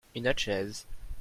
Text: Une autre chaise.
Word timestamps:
Une 0.15 0.27
autre 0.27 0.39
chaise. 0.39 0.87